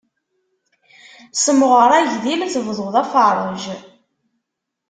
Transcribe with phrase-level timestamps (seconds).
[1.43, 3.63] Semɣer agdil, tebduḍ aferrej.